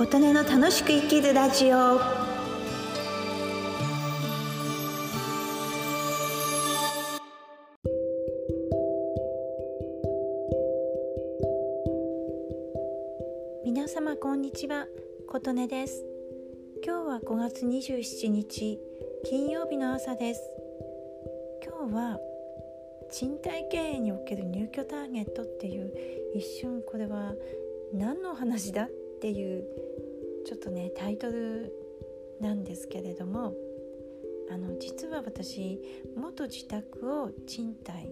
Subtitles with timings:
[0.00, 2.00] 琴音の楽しく生きるラジオ。
[13.62, 14.86] 皆様こんにちは。
[15.28, 16.02] 琴音です。
[16.82, 18.80] 今日は5月27日
[19.26, 20.40] 金曜日の朝です。
[21.62, 22.18] 今日は
[23.12, 25.92] 賃貸経営における入居ターゲットっていう
[26.34, 27.34] 一瞬これは
[27.92, 28.88] 何の話だ？
[29.20, 29.64] っていう
[30.46, 31.70] ちょっとねタイトル
[32.40, 33.52] なんですけれども
[34.50, 35.78] あの実は私
[36.16, 38.10] 元自宅を賃貸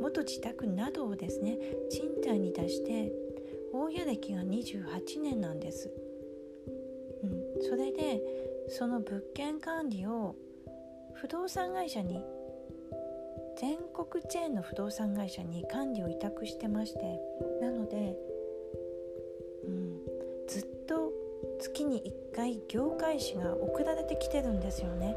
[0.00, 1.56] 元自宅などをですね
[1.90, 3.12] 賃貸に出して
[3.72, 5.92] 大家歴が28年なんです、
[7.22, 8.20] うん、それで
[8.68, 10.34] その物件管理を
[11.14, 12.20] 不動産会社に
[13.60, 17.20] 全国チェーンの不動産会社に管理を委託してまして
[17.60, 18.16] なので、
[21.72, 25.16] 月に1回業界誌が送られてきてるんですよね。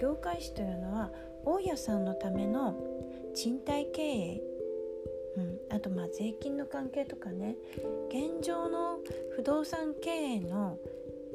[0.00, 1.12] 業界誌というのは
[1.44, 2.76] 大家さんのための
[3.34, 4.42] 賃貸経営、
[5.36, 7.56] うん、あとまあ税金の関係とかね
[8.08, 8.98] 現状の
[9.36, 10.78] 不動産経営の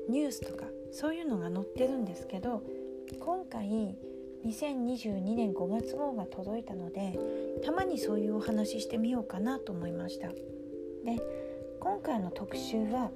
[0.10, 2.62] ニュースとかそういうのが載ってるんですけど
[3.20, 3.96] 今回
[4.46, 7.18] 2022年5月号が届いたので
[7.64, 10.36] たまにそういうお話ししてみようかなと思いましたで
[11.80, 13.10] 今回の特集は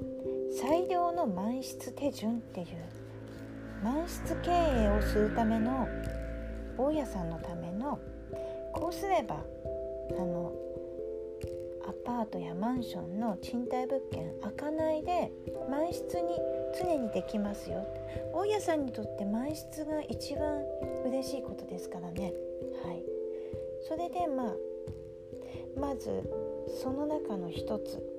[0.56, 2.68] 最良の満室手順っていう
[3.84, 5.88] 満室経営をするための
[6.78, 8.00] 大家さんのための
[8.72, 9.44] こうすれば
[10.12, 10.54] あの
[11.88, 15.32] アパートやマンションの賃貸物件開かないで
[15.70, 16.40] 満室に
[16.80, 17.86] 常にできますよ。
[18.34, 20.64] 大家さんにとって満室が一番
[21.06, 22.34] 嬉しいことですからね。
[22.86, 23.04] はい。
[23.88, 24.54] それでまあ
[25.80, 26.24] まず
[26.82, 28.13] その中の一つ。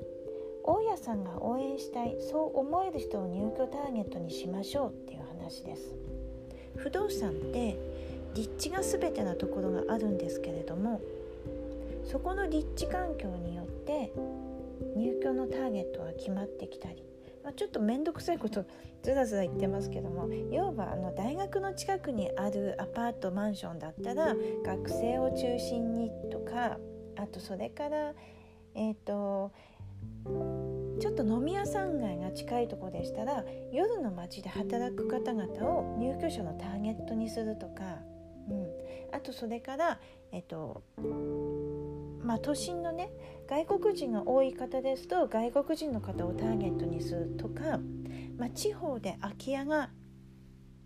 [0.67, 5.95] 大家さんが応援したいそう思える人を入居ターゲットにしましょうっていう話です。
[6.77, 7.79] 不動産って
[8.35, 11.01] 立地が全てなところがあるんですけれども
[12.05, 14.13] そこの立地環境によって
[14.97, 17.05] 入居のターゲットが決まってきたり、
[17.43, 18.65] まあ、ちょっと面倒くさいこと
[19.03, 26.79] ずらずら言ってますけども要はあの大学の近くにあるアパートマンションだったら学生を中心にとか
[27.17, 28.13] あとそれから
[28.75, 29.53] えっ、ー、と
[31.01, 37.99] ちょっと飲み屋さん街が近いとこでしたら夜の街で働く方々を入居者のターゲットにするとか、
[38.49, 38.67] うん、
[39.13, 39.99] あとそれから
[40.33, 40.83] えっと
[42.25, 43.11] まあ、都心のね
[43.47, 47.79] 外国人が多い方ですと外国人の方をターゲットにするとか、
[48.39, 49.91] まあ、地方で空き家が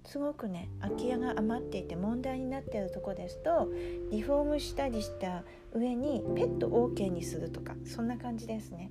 [0.04, 3.70] すごくね空き家が余っていて問題になっているとこですと
[4.10, 8.90] リフォームしたりした上にペット OK にするとかそんな感じですね。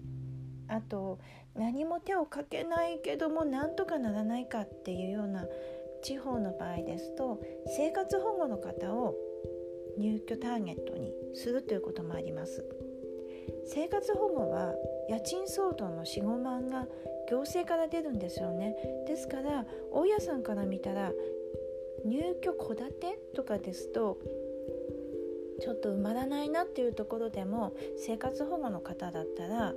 [0.68, 1.20] あと
[1.56, 5.46] 何も手をかけないけどもなんとかならないかっていうような
[6.04, 7.42] 地方の場合ですと
[7.76, 9.16] 生活保護の方を
[9.98, 12.64] 入居ターゲットにするということもあります。
[13.66, 14.74] 生活保護は
[15.10, 16.88] 家賃相当の45万が
[17.30, 18.76] 行政から出るんですよね。
[19.08, 21.12] ですから大家さんから見たら
[22.06, 24.18] 入居戸建てとかですと
[25.60, 29.74] ちょっと埋まらないなっていうところでも生活保護の方だったら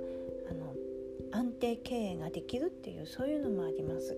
[1.31, 4.17] 安定経営ができるっていうそういうのもあります。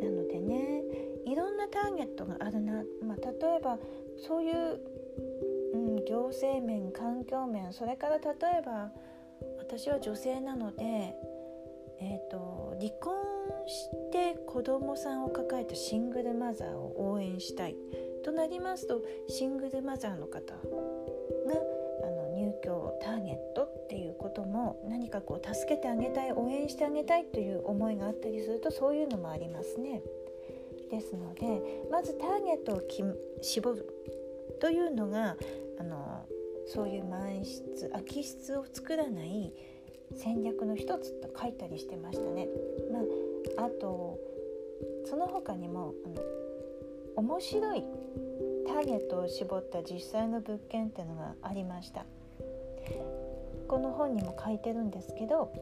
[0.00, 0.82] うん、なのでね
[1.26, 3.78] いろんなターゲットがあるな、まあ、例えば
[4.16, 4.80] そういう、
[5.74, 8.24] うん、行政面環境面それから例
[8.58, 8.92] えば
[9.58, 10.84] 私は女性なので、
[12.00, 13.14] えーと、離婚
[13.66, 17.76] して子供さんを抱えたシングルマザーを応援したい。
[18.24, 20.60] となりますとシングルマザーの方が
[22.02, 23.83] あの入居をターゲット。
[24.88, 30.02] 何かこう助けてあげたい応援してあげたいという思いがあったりするとそういうのもありますね。
[30.90, 32.82] ですのでまずターゲットを
[33.42, 33.86] 絞る
[34.60, 35.36] というのが
[35.78, 36.26] あの
[36.66, 39.52] そういう満室空き室を作らない
[40.14, 42.48] 戦略の一つと書いたりしてましたね。
[42.92, 43.00] ま
[43.62, 44.18] あ、あと
[45.06, 46.14] その他にもあの
[47.16, 47.84] 面白い
[48.66, 52.04] ターゲットを絞った実際の物件っていうのがありました
[53.68, 55.52] この本にも書いてるんですけど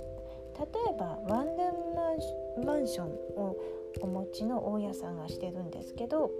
[0.58, 3.06] 例えばワンルームマンション
[3.36, 3.56] を
[4.00, 6.30] お持ちの大家さんがしてるんですけど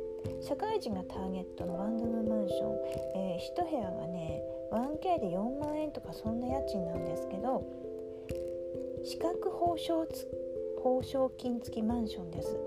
[0.41, 2.77] 社会人がターゲットのワンルームマンション、
[3.17, 4.43] えー、1部屋がね
[4.73, 7.65] 1K で4万円とかそんな家賃なんですけど
[9.05, 10.07] 資格報奨
[10.83, 12.59] 報奨金付きマンションです。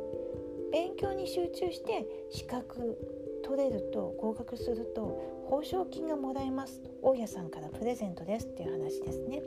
[0.72, 2.98] 勉強に集中して資格
[3.46, 9.44] 取れると合格すると報奨金がもらえます大家さんからプレゼントですっていう話ですね。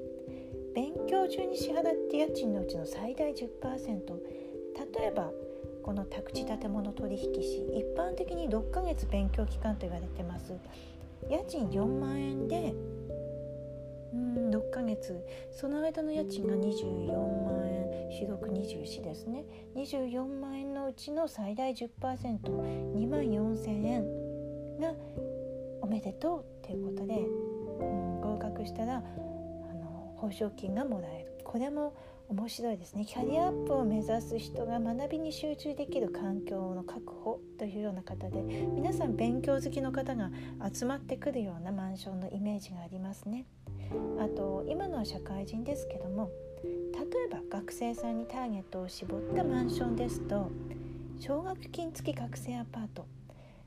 [0.73, 3.43] 勉強中に支払って家賃のうちの最大10%
[4.95, 5.33] 例えば
[5.83, 10.53] この宅地建物取引士一般的に6ヶ月勉強期間と言われてます。
[11.29, 12.75] 家賃4万円で
[14.15, 15.21] うん6ヶ月。
[15.50, 19.45] その間の家賃が24万円主読24ですね。
[19.75, 24.94] 24万円うちの最大 10%2 万4000円が
[25.82, 29.00] おめでとうっていうことで、うん、合格したらあ
[29.75, 31.94] の報奨金がもらえるこれも
[32.29, 40.31] 面白いですねキャリアアップを目指す人が学びに集中できる環境の確保というような方で皆さん勉強好きの方が
[40.73, 43.46] 集まってくるようなマンションのイメージがありますね。
[44.19, 46.31] あと今のは社会人ですけども
[46.62, 50.50] 例えば学生さんにターゲットを絞ったマンションですと
[51.20, 53.06] 奨学金付き学生アパート。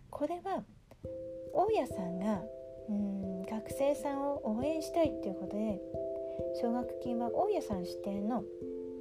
[0.09, 0.63] これは
[1.53, 2.41] 大家さんが
[2.89, 5.79] うん学生さんを応援したいっていうことで
[6.61, 8.43] 奨学金は大家さん指定の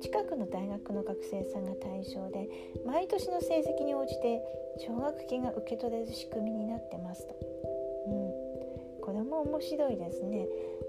[0.03, 2.49] 近くの大学の学生さんが対象で
[2.85, 4.43] 毎年の成績に応じて
[4.79, 10.47] 奨学金が受け取れる仕組みになってますと、うん、これも面白いですね。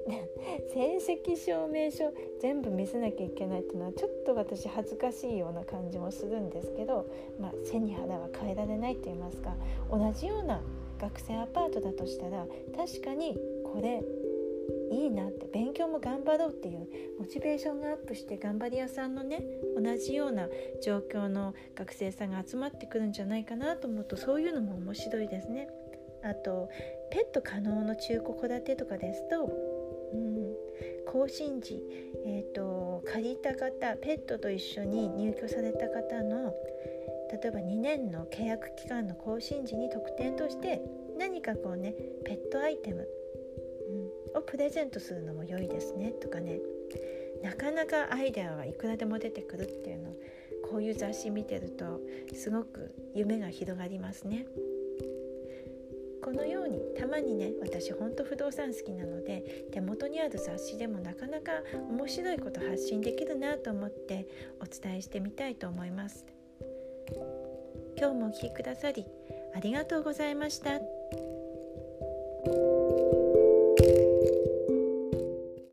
[0.74, 7.06] 成績証明書全部見せなきゃいけないっていうのはちょっと私恥ずかしいような感じもするんですけど、
[7.39, 9.56] まあ、背に腹は変えられないと言いますか
[9.89, 10.62] 同じような
[11.00, 12.45] 学生アパートだとしたら
[12.75, 14.03] 確かにこれ
[14.92, 16.88] いいなって勉強も頑張ろうっていう
[17.19, 19.42] モチベーションがアップして頑張り屋さんのね
[19.75, 20.47] 同じような
[20.83, 25.69] 状況の学生さんが集まってくるんじゃないかなと思うとそういうのも面白いですね。
[26.24, 26.69] あと
[27.09, 29.50] ペット可能の中古戸建てとかですと、
[31.12, 31.84] 更新時、
[32.25, 36.54] えーと、借りた方ペットと一緒に入居された方の
[37.31, 40.81] 例えば2年の契約期間の更新時に特典として
[41.19, 41.94] 何かこうね
[42.25, 43.08] ペットアイテム
[44.36, 46.60] をプレゼントするのも良いですねとかね
[47.44, 50.12] なかなかアイデアはいくらでも出てくるっていうの
[50.69, 52.00] こういう雑誌見てると
[52.34, 54.46] すごく夢が広がりますね。
[56.23, 61.51] このようにたまにね私ほんと不動産好きなので手元にある雑誌でもなかなか
[61.89, 64.27] 面白いこと発信できるなと思って
[64.62, 66.25] お伝えしてみたいと思います。
[67.97, 69.06] 今日もお聴きくださり
[69.56, 70.79] ありがとうございました。